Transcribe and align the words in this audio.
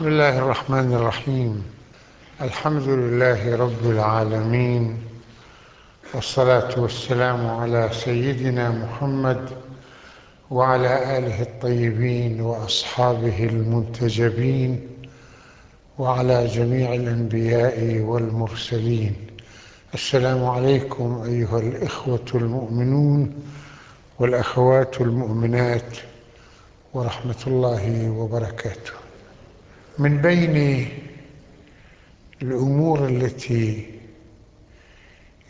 بسم 0.00 0.08
الله 0.08 0.38
الرحمن 0.38 0.92
الرحيم. 0.94 1.64
الحمد 2.40 2.82
لله 2.82 3.56
رب 3.56 3.90
العالمين 3.90 5.02
والصلاة 6.14 6.80
والسلام 6.80 7.46
على 7.46 7.90
سيدنا 7.92 8.70
محمد 8.70 9.50
وعلى 10.50 11.18
آله 11.18 11.42
الطيبين 11.42 12.40
وأصحابه 12.40 13.44
المنتجبين 13.44 14.88
وعلى 15.98 16.46
جميع 16.46 16.94
الأنبياء 16.94 18.00
والمرسلين. 18.00 19.14
السلام 19.94 20.44
عليكم 20.44 21.22
أيها 21.26 21.58
الإخوة 21.58 22.28
المؤمنون 22.34 23.34
والأخوات 24.18 25.00
المؤمنات 25.00 25.96
ورحمة 26.94 27.42
الله 27.46 28.10
وبركاته. 28.10 28.99
من 29.98 30.20
بين 30.22 30.88
الأمور 32.42 33.08
التي 33.08 33.90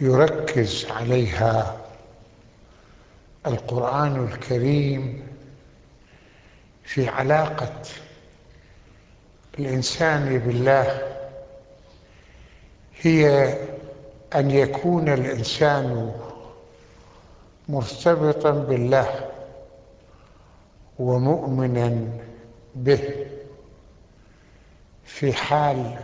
يركز 0.01 0.87
عليها 0.91 1.77
القرآن 3.47 4.25
الكريم 4.25 5.23
في 6.85 7.09
علاقة 7.09 7.83
الإنسان 9.59 10.39
بالله 10.39 11.03
هي 13.01 13.55
أن 14.35 14.51
يكون 14.51 15.09
الإنسان 15.09 16.13
مرتبطا 17.69 18.51
بالله 18.51 19.31
ومؤمنا 20.99 22.09
به. 22.75 23.30
في 25.15 25.33
حال 25.33 25.97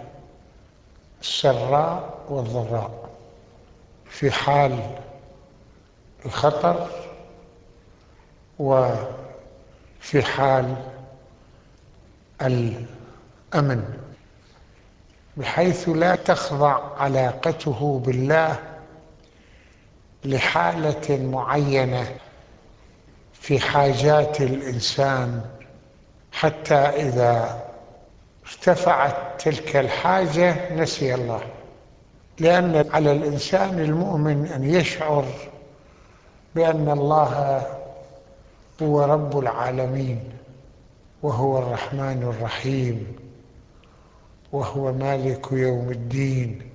السراء 1.21 2.19
والضراء 2.29 3.09
في 4.11 4.31
حال 4.31 4.99
الخطر 6.27 6.89
وفي 8.59 10.23
حال 10.23 10.77
الأمن. 12.43 13.99
بحيث 15.37 15.89
لا 15.89 16.15
تخضع 16.15 16.97
علاقته 16.99 18.03
بالله 18.07 18.59
لحالة 20.25 21.17
معينة 21.27 22.17
في 23.33 23.61
حاجات 23.61 24.41
الإنسان 24.41 25.45
حتى 26.33 26.75
إذا 26.75 27.65
ارتفعت 28.47 29.43
تلك 29.43 29.77
الحاجة 29.77 30.75
نسي 30.75 31.15
الله. 31.15 31.41
لأن 32.39 32.91
على 32.93 33.13
الإنسان 33.13 33.81
المؤمن 33.81 34.47
أن 34.47 34.65
يشعر 34.65 35.25
بأن 36.55 36.91
الله 36.91 37.63
هو 38.83 39.05
رب 39.05 39.39
العالمين 39.39 40.21
وهو 41.23 41.59
الرحمن 41.59 42.23
الرحيم 42.23 43.17
وهو 44.53 44.93
مالك 44.93 45.53
يوم 45.53 45.91
الدين 45.91 46.71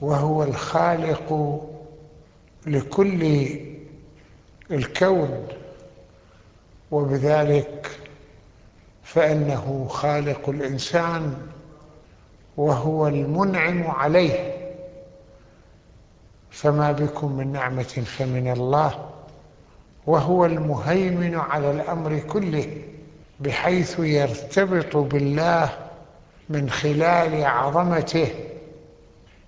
وهو 0.00 0.42
الخالق 0.42 1.60
لكل 2.66 3.48
الكون. 4.70 5.48
وبذلك 6.90 7.97
فإنه 9.12 9.86
خالق 9.90 10.48
الإنسان 10.48 11.34
وهو 12.56 13.08
المنعم 13.08 13.86
عليه. 13.86 14.54
فما 16.50 16.92
بكم 16.92 17.32
من 17.36 17.52
نعمة 17.52 17.82
فمن 17.82 18.50
الله 18.52 19.08
وهو 20.06 20.46
المهيمن 20.46 21.34
على 21.34 21.70
الأمر 21.70 22.18
كله 22.18 22.66
بحيث 23.40 23.98
يرتبط 23.98 24.96
بالله 24.96 25.70
من 26.48 26.70
خلال 26.70 27.44
عظمته 27.44 28.28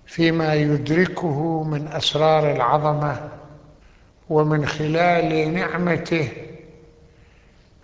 فيما 0.05 0.53
يدركه 0.53 1.63
من 1.63 1.87
أسرار 1.87 2.51
العظمة 2.51 3.29
ومن 4.29 4.65
خلال 4.65 5.53
نعمته 5.53 6.29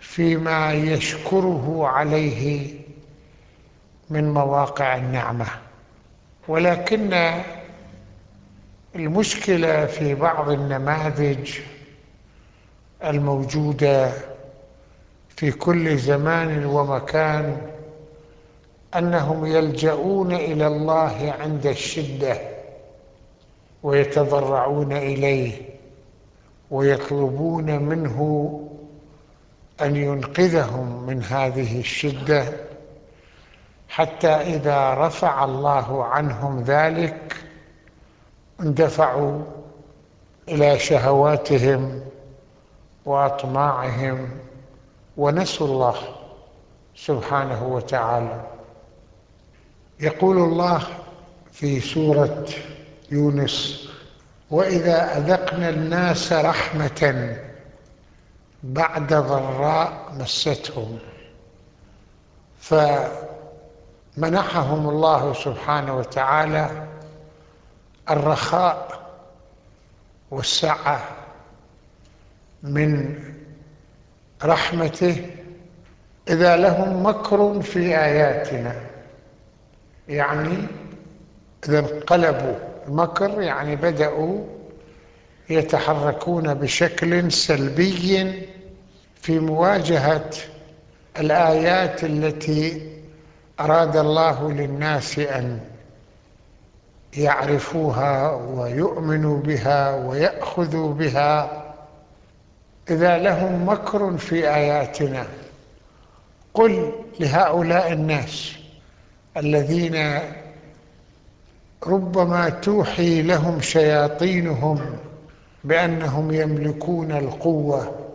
فيما 0.00 0.72
يشكره 0.72 1.86
عليه 1.86 2.74
من 4.10 4.30
مواقع 4.34 4.96
النعمة. 4.96 5.46
ولكن 6.48 7.32
المشكلة 8.94 9.86
في 9.86 10.14
بعض 10.14 10.50
النماذج 10.50 11.50
الموجودة 13.04 14.12
في 15.36 15.50
كل 15.52 15.98
زمان 15.98 16.66
ومكان 16.66 17.56
أنهم 18.96 19.46
يلجؤون 19.46 20.32
إلى 20.34 20.66
الله 20.66 21.34
عند 21.40 21.66
الشدة 21.66 22.38
ويتضرعون 23.82 24.92
إليه 24.92 25.52
ويطلبون 26.70 27.78
منه 27.78 28.18
أن 29.82 29.96
ينقذهم 29.96 31.06
من 31.06 31.22
هذه 31.22 31.80
الشدة 31.80 32.52
حتى 33.88 34.28
إذا 34.28 34.94
رفع 34.94 35.44
الله 35.44 36.04
عنهم 36.04 36.62
ذلك 36.62 37.36
اندفعوا 38.60 39.42
إلى 40.48 40.78
شهواتهم 40.78 42.00
وأطماعهم 43.04 44.28
ونسوا 45.16 45.66
الله 45.66 45.96
سبحانه 46.94 47.66
وتعالى. 47.66 48.40
يقول 50.00 50.36
الله 50.38 50.82
في 51.52 51.80
سورة 51.80 52.46
يونس 53.10 53.88
وإذا 54.50 55.18
أذقنا 55.18 55.68
الناس 55.68 56.32
رحمة 56.32 57.36
بعد 58.62 59.14
ضراء 59.14 60.12
مستهم. 60.20 60.98
فمنحهم 64.16 64.88
الله 64.88 65.32
سبحانه 65.32 65.96
وتعالى 65.96 66.86
الرخاء 68.10 69.08
والسعة 70.30 71.00
من 72.62 73.18
رحمته 74.44 75.30
إذا 76.28 76.56
لهم 76.56 77.06
مكر 77.06 77.60
في 77.62 77.98
آياتنا. 77.98 78.74
يعني 80.08 80.66
إذا 81.68 81.78
انقلبوا 81.78 82.54
المكر 82.88 83.40
يعني 83.42 83.76
بدأوا 83.76 84.57
يتحركون 85.50 86.54
بشكل 86.54 87.32
سلبي 87.32 88.32
في 89.14 89.38
مواجهة 89.38 90.30
الآيات 91.18 92.04
التي 92.04 92.92
أراد 93.60 93.96
الله 93.96 94.52
للناس 94.52 95.18
أن 95.18 95.60
يعرفوها 97.16 98.30
ويؤمنوا 98.32 99.38
بها 99.38 99.96
ويأخذوا 99.96 100.94
بها. 100.94 101.64
إذا 102.90 103.18
لهم 103.18 103.68
مكر 103.68 104.16
في 104.16 104.48
آياتنا. 104.54 105.26
قل 106.54 106.92
لهؤلاء 107.20 107.92
الناس 107.92 108.52
الذين 109.36 110.20
ربما 111.86 112.48
توحي 112.48 113.22
لهم 113.22 113.60
شياطينهم 113.60 114.98
بأنهم 115.64 116.30
يملكون 116.34 117.12
القوة 117.12 118.08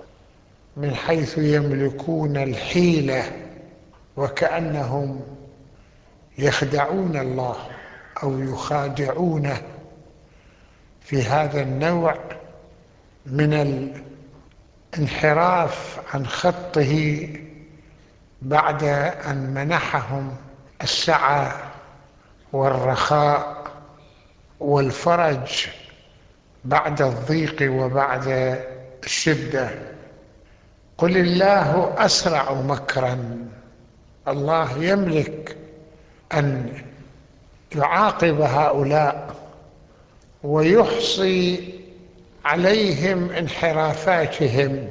من 0.78 0.96
حيث 0.96 1.38
يملكون 1.38 2.38
الحيلة 2.38 3.32
وكأنهم 4.18 5.22
يخدعون 6.38 7.18
الله 7.18 7.56
أو 8.24 8.40
يخادعونه 8.40 9.62
في 11.02 11.22
هذا 11.24 11.62
النوع 11.62 12.16
من 13.26 13.54
الانحراف 14.94 16.00
عن 16.14 16.28
خطه 16.28 17.28
بعد 18.42 18.84
أن 18.84 19.54
منحهم 19.54 20.36
السعة 20.82 21.72
والرخاء 22.54 23.64
والفرج. 24.60 25.68
بعد 26.66 27.02
الضيق 27.02 27.72
وبعد 27.72 28.58
الشدة. 29.04 29.70
قل 30.98 31.18
الله 31.18 31.94
أسرع 31.98 32.54
مكرا. 32.54 33.38
الله 34.28 34.84
يملك 34.84 35.58
أن 36.34 36.74
يعاقب 37.76 38.42
هؤلاء 38.42 39.36
ويحصي 40.44 41.74
عليهم 42.46 43.30
انحرافاتهم 43.30 44.88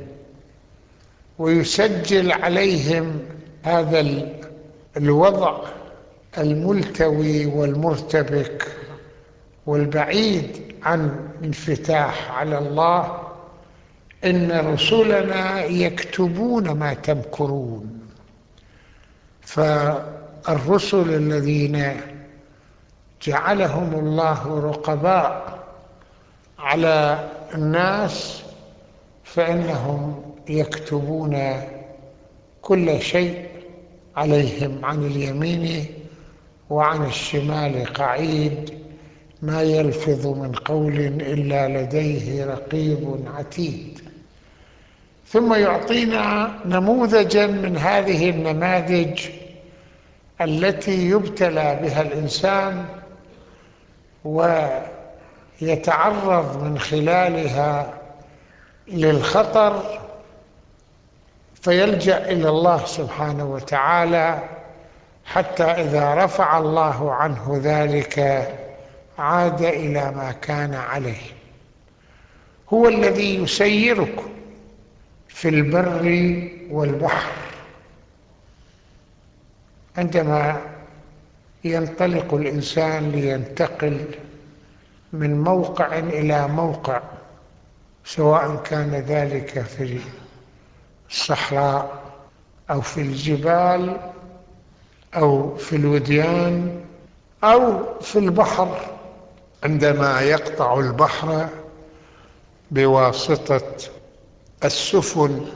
ويسجل 1.39 2.33
عليهم 2.33 3.21
هذا 3.63 4.29
الوضع 4.97 5.65
الملتوي 6.39 7.47
والمرتبك 7.47 8.67
والبعيد 9.67 10.72
عن 10.85 11.29
انفتاح 11.45 12.31
على 12.31 12.59
الله 12.59 13.19
إن 14.25 14.73
رسلنا 14.73 15.65
يكتبون 15.65 16.71
ما 16.71 16.95
تمكرون. 16.95 18.01
فالرسل 19.41 21.15
الذين 21.15 22.01
جعلهم 23.23 23.95
الله 23.95 24.61
رقباء 24.61 25.59
على 26.59 27.29
الناس 27.55 28.43
فإنهم 29.25 30.35
يكتبون 30.49 31.63
كل 32.63 33.01
شيء 33.01 33.49
عليهم 34.17 34.85
عن 34.85 35.07
اليمين 35.07 35.87
وعن 36.71 37.05
الشمال 37.05 37.85
قعيد. 37.93 38.82
ما 39.43 39.63
يلفظ 39.63 40.27
من 40.27 40.53
قول 40.53 40.97
إلا 41.01 41.69
لديه 41.69 42.45
رقيب 42.45 43.25
عتيد. 43.37 44.01
ثم 45.27 45.55
يعطينا 45.55 46.55
نموذجا 46.65 47.47
من 47.47 47.77
هذه 47.77 48.31
النماذج 48.31 49.29
التي 50.41 51.11
يبتلى 51.11 51.79
بها 51.83 52.03
الإنسان 52.03 52.85
ويتعرض 55.61 56.63
من 56.65 56.79
خلالها 56.79 57.95
للخطر 58.89 60.01
فيلجأ 61.63 62.31
إلى 62.31 62.49
الله 62.49 62.85
سبحانه 62.85 63.45
وتعالى 63.45 64.39
حتى 65.25 65.65
إذا 65.65 66.15
رفع 66.15 66.59
الله 66.59 67.13
عنه 67.13 67.61
ذلك 67.63 68.19
عاد 69.19 69.63
إلى 69.63 70.11
ما 70.11 70.33
كان 70.33 70.75
عليه. 70.75 71.33
هو 72.73 72.89
الذي 72.89 73.43
يسيركم 73.43 74.31
في 75.29 75.49
البر 75.49 76.49
والبحر. 76.71 77.33
عندما 79.97 80.61
ينطلق 81.65 82.35
الإنسان 82.35 83.11
لينتقل 83.11 84.05
من 85.13 85.43
موقع 85.43 85.99
إلى 85.99 86.49
موقع 86.49 87.03
سواء 88.05 88.57
كان 88.57 88.91
ذلك 88.91 89.63
في 89.63 90.01
الصحراء 91.11 92.03
أو 92.71 92.81
في 92.81 93.01
الجبال 93.01 93.97
أو 95.17 95.57
في 95.57 95.77
الوديان 95.77 96.81
أو 97.45 97.95
في 98.01 98.19
البحر. 98.19 98.92
عندما 99.65 100.21
يقطع 100.21 100.79
البحر 100.79 101.49
بواسطة 102.71 103.63
السفن 104.65 105.47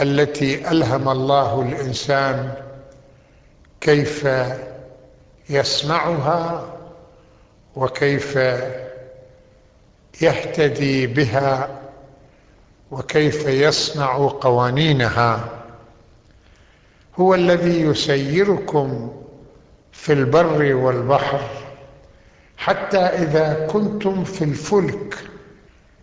التي 0.00 0.70
ألهم 0.70 1.08
الله 1.08 1.62
الإنسان 1.62 2.54
كيف 3.80 4.28
يسمعها 5.50 6.66
وكيف 7.76 8.36
يهتدي 10.20 11.06
بها 11.06 11.80
وكيف 12.90 13.46
يصنع 13.46 14.16
قوانينها. 14.40 15.48
هو 17.16 17.34
الذي 17.34 17.80
يسيركم 17.80 19.12
في 19.92 20.12
البر 20.12 20.74
والبحر. 20.74 21.63
حتى 22.56 22.98
إذا 22.98 23.66
كنتم 23.70 24.24
في 24.24 24.44
الفلك 24.44 25.14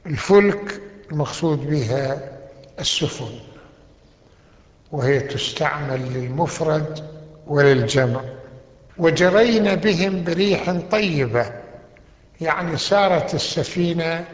الفلك 0.06 0.82
المقصود 1.12 1.70
بها 1.70 2.32
السفن 2.80 3.40
وهي 4.92 5.20
تستعمل 5.20 6.14
للمفرد 6.14 7.10
وللجمع. 7.48 8.22
وجرين 8.98 9.76
بهم 9.76 10.24
بريح 10.24 10.72
طيبة 10.92 11.52
يعني 12.42 12.78
سارت 12.78 13.34
السفينة 13.36 14.26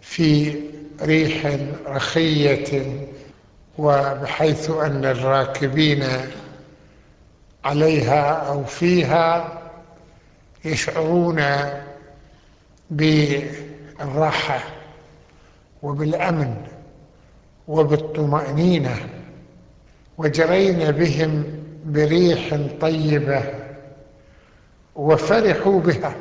في 0.00 0.54
ريح 1.02 1.56
رخية 1.86 2.96
وبحيث 3.78 4.70
أن 4.70 5.04
الراكبين 5.04 6.04
عليها 7.64 8.30
أو 8.30 8.64
فيها 8.64 9.58
يشعرون 10.66 11.42
بالراحة 12.90 14.60
وبالأمن 15.82 16.66
وبالطمأنينة 17.68 18.96
وجرين 20.18 20.90
بهم 20.90 21.44
بريح 21.84 22.58
طيبة 22.80 23.42
وفرحوا 24.96 25.80
بها. 25.80 26.14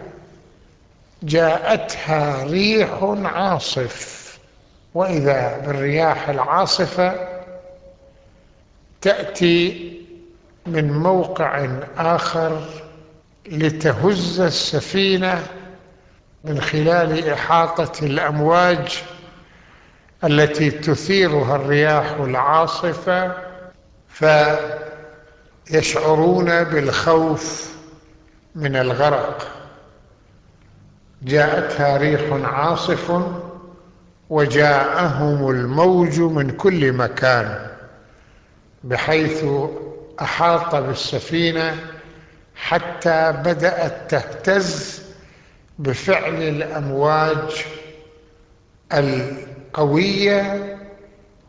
جاءتها 1.24 2.44
ريح 2.44 3.04
عاصف 3.24 4.26
وإذا 4.94 5.58
بالرياح 5.66 6.30
العاصفة 6.30 7.16
تأتي 9.02 9.92
من 10.66 10.94
موقع 10.94 11.68
آخر 11.98 12.62
لتهز 13.48 14.40
السفينة 14.40 15.44
من 16.44 16.62
خلال 16.62 17.30
إحاطة 17.30 18.06
الأمواج 18.06 19.04
التي 20.24 20.72
تثيرها 20.72 21.56
الرياح 21.56 22.12
العاصفة 22.12 23.32
فيشعرون 25.70 26.64
بالخوف 26.64 27.76
من 28.56 28.76
الغرق. 28.76 29.48
جاءتها 31.22 31.98
ريح 31.98 32.22
عاصف 32.44 33.22
وجاءهم 34.30 35.50
الموج 35.50 36.20
من 36.20 36.50
كل 36.52 36.94
مكان 36.94 37.68
بحيث 38.84 39.46
أحاط 40.22 40.76
بالسفينة 40.76 41.76
حتى 42.56 43.32
بدأت 43.46 44.12
تهتز 44.12 45.02
بفعل 45.80 46.34
الأمواج 46.44 47.66
القوية 48.94 50.76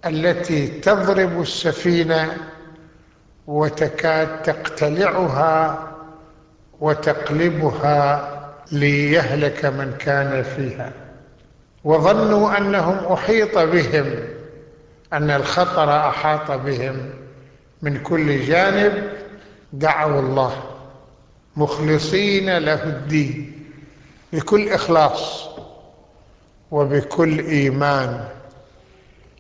التي 0.07 0.67
تضرب 0.67 1.41
السفينة 1.41 2.37
وتكاد 3.47 4.43
تقتلعها 4.43 5.89
وتقلبها 6.81 8.33
ليهلك 8.73 9.65
من 9.65 9.95
كان 9.99 10.43
فيها. 10.43 10.93
وظنوا 11.85 12.59
أنهم 12.59 13.13
أحيط 13.13 13.59
بهم 13.59 14.15
أن 15.13 15.31
الخطر 15.31 16.09
أحاط 16.09 16.51
بهم. 16.51 17.11
من 17.83 17.99
كل 18.03 18.41
جانب 18.47 19.11
دعوا 19.73 20.21
الله. 20.21 20.76
مخلصين 21.57 22.59
له 22.59 22.83
الدين 22.83 23.53
بكل 24.33 24.69
إخلاص 24.69 25.49
وبكل 26.71 27.39
إيمان. 27.41 28.29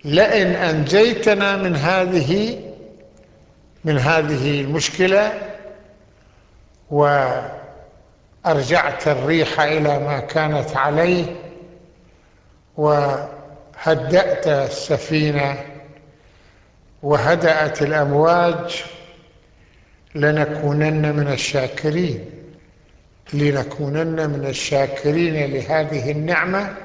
لئن 0.04 0.46
أنجيتنا 0.46 1.56
من 1.56 1.76
هذه 1.76 2.60
من 3.84 3.98
هذه 3.98 4.60
المشكلة 4.60 5.32
وأرجعت 8.44 9.08
الريح 9.08 9.60
إلى 9.60 9.98
ما 9.98 10.20
كانت 10.20 10.76
عليه 10.76 11.36
وهدأت 12.76 14.46
السفينة 14.46 15.64
وهدأت 17.02 17.82
الأمواج 17.82 18.84
لنكونن 20.16 21.16
من 21.16 21.28
الشاكرين 21.28 22.24
لنكونن 23.32 24.30
من 24.30 24.46
الشاكرين 24.46 25.50
لهذه 25.52 26.10
النعمة 26.10 26.76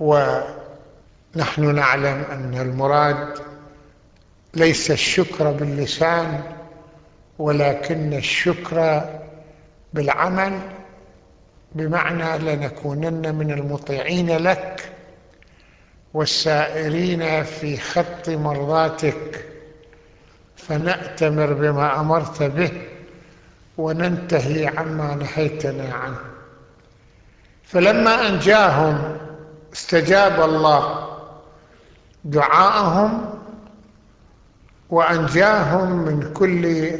ونحن 0.00 1.74
نعلم 1.74 2.24
أن 2.32 2.58
المراد 2.60 3.38
ليس 4.54 4.90
الشكر 4.90 5.52
باللسان 5.52 6.40
ولكن 7.38 8.12
الشكر 8.14 9.04
بالعمل 9.94 10.60
بمعنى 11.74 12.38
لنكونن 12.38 13.34
من 13.34 13.50
المطيعين 13.50 14.36
لك 14.36 14.92
والسائرين 16.14 17.42
في 17.42 17.76
خط 17.76 18.28
مرضاتك. 18.28 19.44
فنأتمر 20.58 21.52
بما 21.52 22.00
أمرت 22.00 22.42
به 22.42 22.70
وننتهي 23.78 24.66
عما 24.66 25.14
نهيتنا 25.14 25.94
عنه. 25.94 26.18
فلما 27.64 28.28
أنجاهم 28.28 29.16
استجاب 29.72 30.40
الله 30.42 31.08
دعاءهم 32.24 33.30
وأنجاهم 34.90 35.92
من 35.92 36.32
كل 36.32 36.90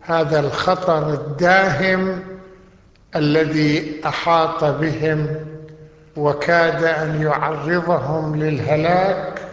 هذا 0.00 0.40
الخطر 0.40 1.14
الداهم 1.14 2.22
الذي 3.16 4.00
أحاط 4.06 4.64
بهم 4.64 5.26
وكاد 6.16 6.84
أن 6.84 7.22
يعرضهم 7.22 8.36
للهلاك 8.36 9.51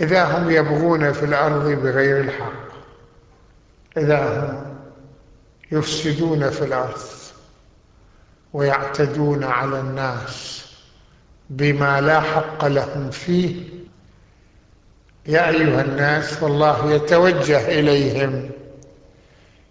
إذا 0.00 0.24
هم 0.24 0.50
يبغون 0.50 1.12
في 1.12 1.24
الأرض 1.24 1.64
بغير 1.68 2.20
الحق 2.20 2.72
إذا 3.96 4.40
هم 4.40 4.76
يفسدون 5.72 6.50
في 6.50 6.64
الأرض 6.64 7.00
ويعتدون 8.52 9.44
على 9.44 9.80
الناس 9.80 10.66
بما 11.50 12.00
لا 12.00 12.20
حق 12.20 12.64
لهم 12.64 13.10
فيه 13.10 13.82
يا 15.26 15.48
أيها 15.48 15.82
الناس 15.82 16.42
والله 16.42 16.92
يتوجه 16.92 17.68
إليهم. 17.68 18.50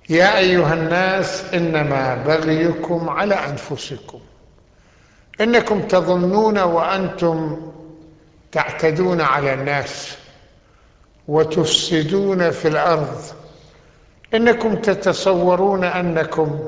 يا 0.10 0.38
أيها 0.38 0.74
الناس 0.74 1.44
إنما 1.54 2.16
بغيكم 2.16 3.10
على 3.10 3.36
أنفسكم. 3.36 4.20
إنكم 5.42 5.82
تظنون 5.82 6.60
وأنتم 6.60 7.72
تعتدون 8.51 9.22
على 9.22 9.53
الناس 9.53 10.17
وتفسدون 11.27 12.51
في 12.51 12.67
الأرض. 12.67 13.22
إنكم 14.34 14.75
تتصورون 14.75 15.84
أنكم 15.84 16.60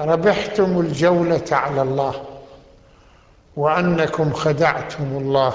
ربحتم 0.00 0.80
الجولة 0.80 1.44
على 1.52 1.82
الله 1.82 2.24
وأنكم 3.56 4.32
خدعتم 4.32 5.04
الله 5.16 5.52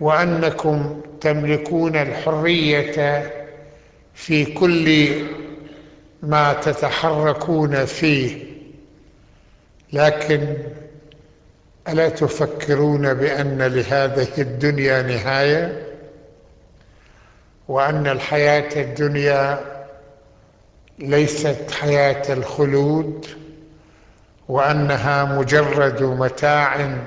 وأنكم 0.00 1.00
تملكون 1.20 1.96
الحرية 1.96 3.32
في 4.14 4.44
كل 4.44 5.08
ما 6.22 6.52
تتحركون 6.52 7.84
فيه. 7.84 8.44
لكن 9.92 10.56
ألا 11.88 12.08
تفكرون 12.08 13.14
بأن 13.14 13.62
لهذه 13.62 14.28
الدنيا 14.38 15.02
نهاية؟ 15.02 15.86
وأن 17.68 18.06
الحياة 18.06 18.82
الدنيا 18.82 19.60
ليست 20.98 21.70
حياة 21.70 22.32
الخلود؟ 22.32 23.26
وأنها 24.48 25.24
مجرد 25.24 26.02
متاع 26.02 26.98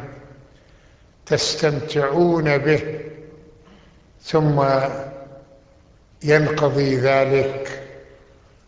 تستمتعون 1.26 2.58
به 2.58 3.00
ثم 4.24 4.64
ينقضي 6.24 6.96
ذلك 6.96 7.84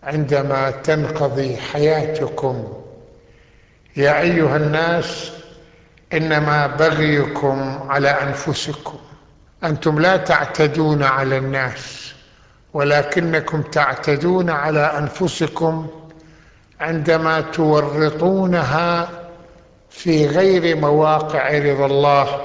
عندما 0.03 0.71
تنقضي 0.71 1.57
حياتكم. 1.57 2.83
يا 3.95 4.21
أيها 4.21 4.57
الناس 4.57 5.31
إنما 6.13 6.67
بغيكم 6.67 7.79
على 7.89 8.09
أنفسكم. 8.09 8.97
أنتم 9.63 9.99
لا 9.99 10.17
تعتدون 10.17 11.03
على 11.03 11.37
الناس 11.37 12.13
ولكنكم 12.73 13.61
تعتدون 13.61 14.49
على 14.49 14.79
أنفسكم 14.79 15.87
عندما 16.81 17.41
تورطونها 17.41 19.09
في 19.89 20.27
غير 20.27 20.77
مواقع 20.77 21.57
رضا 21.57 21.85
الله 21.85 22.41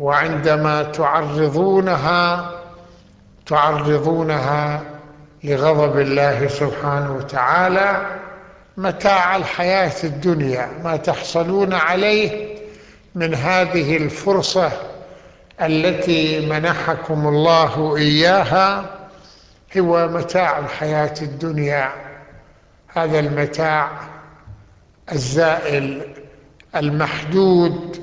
وعندما 0.00 0.82
تعرضونها 0.82 2.50
تعرضونها 3.46 4.82
لغضب 5.44 5.98
الله 5.98 6.48
سبحانه 6.48 7.16
وتعالى 7.16 8.06
متاع 8.76 9.36
الحياة 9.36 10.04
الدنيا 10.04 10.68
ما 10.84 10.96
تحصلون 10.96 11.72
عليه 11.72 12.45
من 13.16 13.34
هذه 13.34 13.96
الفرصة 13.96 14.72
التي 15.60 16.46
منحكم 16.46 17.28
الله 17.28 17.96
إياها 17.96 18.90
هو 19.78 20.08
متاع 20.08 20.58
الحياة 20.58 21.14
الدنيا. 21.22 21.92
هذا 22.88 23.18
المتاع 23.18 23.90
الزائل 25.12 26.14
المحدود. 26.76 28.02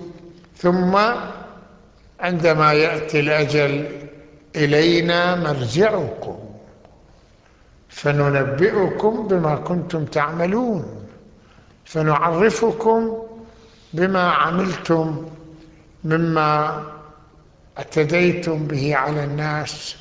ثم 0.57 0.97
عندما 2.19 2.73
يأتي 2.73 3.19
الأجل 3.19 3.89
إلينا 4.55 5.35
مرجعكم 5.35 6.39
فننبئكم 7.89 9.27
بما 9.27 9.55
كنتم 9.55 10.05
تعملون. 10.05 11.05
فنعرفكم 11.85 13.23
بما 13.93 14.31
عملتم 14.31 15.29
مما 16.03 16.83
اعتديتم 17.77 18.67
به 18.67 18.95
على 18.95 19.23
الناس 19.23 19.95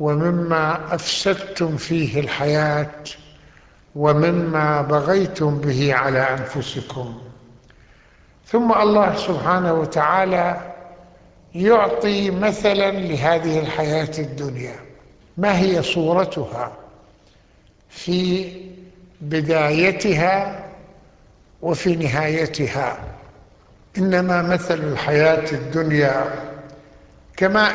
ومما 0.00 0.94
أفسدتم 0.94 1.76
فيه 1.76 2.20
الحياة 2.20 2.94
ومما 3.96 4.82
بغيتم 4.82 5.58
به 5.58 5.94
على 5.94 6.20
أنفسكم. 6.20 7.20
ثم 8.46 8.72
الله 8.72 9.16
سبحانه 9.16 9.72
وتعالى 9.72 10.74
يعطي 11.54 12.30
مثلا 12.30 12.90
لهذه 12.90 13.58
الحياة 13.60 14.10
الدنيا. 14.18 14.76
ما 15.36 15.58
هي 15.58 15.82
صورتها؟ 15.82 16.72
في 17.88 18.50
بدايتها 19.20 20.64
وفي 21.62 21.96
نهايتها. 21.96 23.17
إنما 23.98 24.42
مثل 24.42 24.74
الحياة 24.74 25.52
الدنيا 25.52 26.34
كماء 27.36 27.74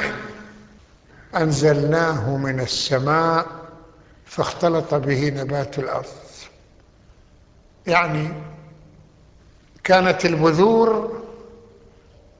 أنزلناه 1.35 2.37
من 2.37 2.59
السماء 2.59 3.45
فاختلط 4.25 4.93
به 4.93 5.29
نبات 5.29 5.79
الأرض. 5.79 6.05
يعني 7.87 8.29
كانت 9.83 10.25
البذور 10.25 11.21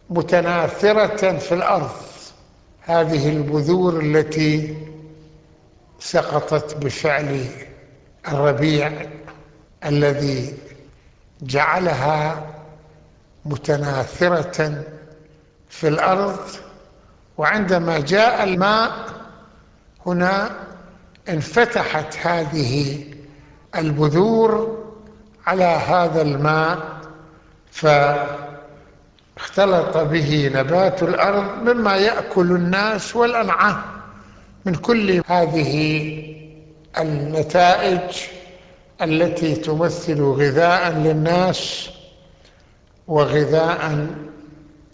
متناثرة 0.09 1.37
في 1.37 1.51
الأرض. 1.53 1.91
هذه 2.81 3.29
البذور 3.29 3.99
التي 3.99 4.77
سقطت 5.99 6.77
بفعل 6.77 7.45
الربيع 8.27 8.91
الذي 9.85 10.57
جعلها 11.41 12.45
متناثرة 13.45 14.83
في 15.69 15.88
الأرض 15.88 16.39
وعندما 17.38 18.00
جاء 18.00 18.43
الماء 18.43 18.91
هنا 20.05 20.50
انفتحت 21.29 22.17
هذه 22.17 23.03
البذور 23.75 24.77
على 25.47 25.63
هذا 25.63 26.21
الماء 26.21 26.79
فاختلط 27.71 28.38
به 29.97 30.51
نبات 30.55 31.03
الأرض 31.03 31.63
مما 31.63 31.95
يأكل 31.95 32.51
الناس 32.51 33.15
والأنعام 33.15 33.81
من 34.65 34.75
كل 34.75 35.21
هذه 35.27 36.23
النتائج 37.00 38.15
التي 39.01 39.55
تمثل 39.55 40.21
غذاء 40.21 40.91
للناس. 40.91 41.89
وغذاء 43.07 44.07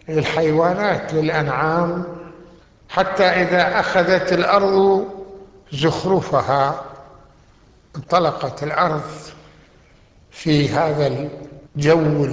للحيوانات 0.09 1.13
للأنعام 1.13 2.03
حتى 2.89 3.23
إذا 3.23 3.79
أخذت 3.79 4.33
الأرض 4.33 5.07
زخرفها 5.71 6.85
انطلقت 7.95 8.63
الأرض 8.63 9.11
في 10.31 10.69
هذا 10.69 11.29
الجو 11.75 12.27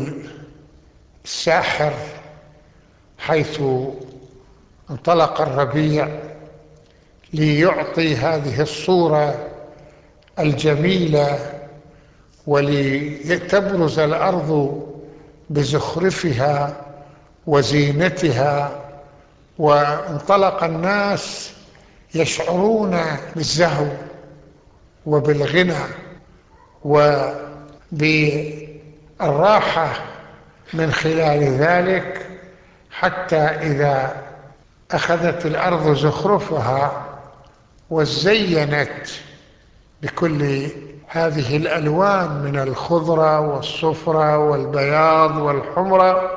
الساحر 1.24 1.92
حيث 3.18 3.60
انطلق 4.90 5.40
الربيع 5.40 6.08
ليعطي 7.32 8.16
هذه 8.16 8.60
الصورة 8.60 9.48
الجميلة 10.38 11.38
ولتبرز 12.46 13.98
الأرض 13.98 14.82
بزخرفها 15.50 16.76
وزينتها 17.46 18.70
وانطلق 19.58 20.64
الناس 20.64 21.50
يشعرون 22.14 23.00
بالزهو 23.36 23.86
وبالغنى 25.06 25.74
وبالراحة 29.22 29.90
من 30.74 30.92
خلال 30.92 31.42
ذلك 31.44 32.26
حتى 32.90 33.36
إذا 33.36 34.16
أخذت 34.90 35.46
الأرض 35.46 35.94
زخرفها 35.94 37.06
وزينت 37.90 39.08
بكل 40.02 40.68
هذه 41.08 41.56
الألوان 41.56 42.42
من 42.44 42.58
الخضرة 42.58 43.40
والصفرة 43.40 44.38
والبياض 44.38 45.36
والحمرة 45.36 46.30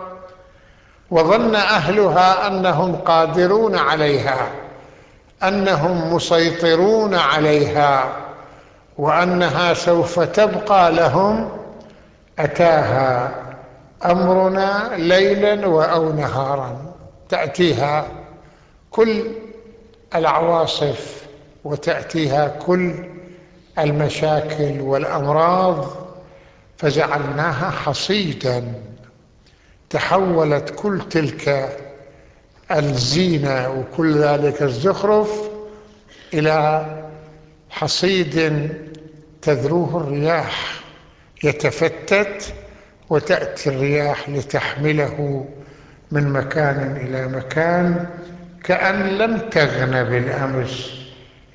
وظن 1.11 1.55
أهلها 1.55 2.47
أنهم 2.47 2.95
قادرون 2.95 3.75
عليها 3.75 4.51
أنهم 5.43 6.13
مسيطرون 6.13 7.15
عليها 7.15 8.03
وأنها 8.97 9.73
سوف 9.73 10.19
تبقى 10.19 10.91
لهم 10.91 11.49
أتاها 12.39 13.31
أمرنا 14.05 14.89
ليلا 14.95 15.65
أو 15.93 16.11
نهارا. 16.11 16.77
تأتيها 17.29 18.05
كل 18.91 19.23
العواصف 20.15 21.23
وتأتيها 21.63 22.47
كل 22.47 22.93
المشاكل 23.83 24.81
والأمراض 24.81 25.85
فجعلناها 26.77 27.69
حصيدا 27.69 28.73
تحولت 29.89 30.73
كل 30.75 31.01
تلك 31.09 31.69
الزينة 32.71 33.69
وكل 33.69 34.17
ذلك 34.17 34.61
الزخرف 34.61 35.49
إلى 36.33 36.85
حصيد 37.69 38.69
تذروه 39.41 39.97
الرياح 40.01 40.79
يتفتت 41.43 42.53
وتأتي 43.09 43.69
الرياح 43.69 44.29
لتحمله 44.29 45.45
من 46.11 46.29
مكان 46.29 46.97
إلى 46.97 47.27
مكان 47.27 48.07
كأن 48.63 49.07
لم 49.17 49.37
تغن 49.37 50.03
بالأمس 50.03 50.91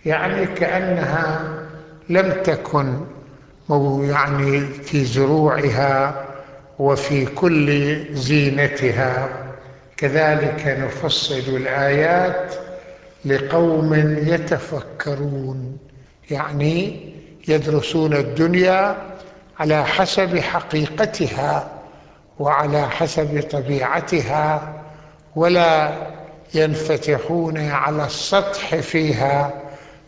يعني 0.07 0.47
كأنها 0.47 1.55
لم 2.09 2.33
تكن 2.45 2.95
يعني 4.09 4.61
في 4.61 5.05
زروعها 5.05 6.25
وفي 6.79 7.27
كل 7.27 7.97
زينتها. 8.15 9.29
كذلك 9.97 10.77
نفصل 10.79 11.35
الآيات 11.57 12.55
لقوم 13.25 13.95
يتفكرون 14.19 15.79
يعني 16.31 17.01
يدرسون 17.49 18.13
الدنيا 18.15 18.97
على 19.59 19.85
حسب 19.85 20.39
حقيقتها 20.39 21.69
وعلى 22.39 22.89
حسب 22.91 23.43
طبيعتها 23.51 24.73
ولا 25.37 25.93
ينفتحون 26.55 27.59
على 27.59 28.05
السطح 28.07 28.75
فيها 28.77 29.53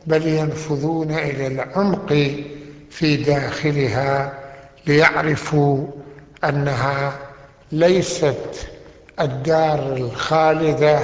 بل 0.07 0.27
ينفذون 0.27 1.11
إلى 1.11 1.47
العمق 1.47 2.09
في 2.91 3.17
داخلها 3.17 4.33
ليعرفوا 4.87 5.87
أنها 6.45 7.13
ليست 7.73 8.69
الدار 9.21 9.93
الخالدة 9.97 10.99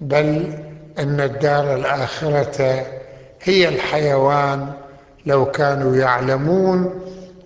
بل 0.00 0.54
أن 0.98 1.20
الدار 1.20 1.74
الآخرة 1.74 2.86
هي 3.42 3.68
الحيوان 3.68 4.72
لو 5.26 5.44
كانوا 5.50 5.96
يعلمون 5.96 7.00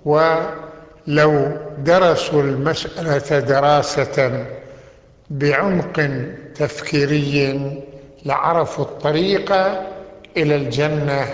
ولو 0.04 1.52
درسوا 1.78 2.42
المسألة 2.42 3.38
دراسة 3.40 4.46
بعمق 5.30 6.10
تفكيري 6.54 7.82
لعرفوا 8.24 8.84
الطريق 8.84 9.52
إلى 10.36 10.56
الجنة 10.56 11.24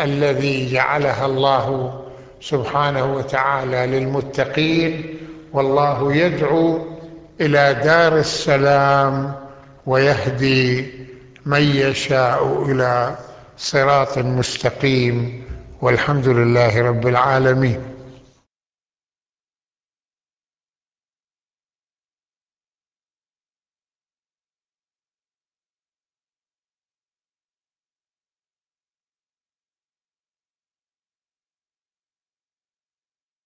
الذي 0.00 0.72
جعلها 0.72 1.26
الله 1.26 2.00
سبحانه 2.40 3.14
وتعالى 3.14 3.86
للمتقين 3.86 5.18
والله 5.52 6.14
يدعو 6.14 6.86
إلى 7.40 7.74
دار 7.84 8.18
السلام 8.18 9.34
ويهدي 9.86 10.86
من 11.46 11.62
يشاء 11.62 12.62
إلى 12.62 13.16
صراط 13.56 14.18
مستقيم 14.18 15.44
والحمد 15.80 16.28
لله 16.28 16.82
رب 16.82 17.06
العالمين. 17.06 17.80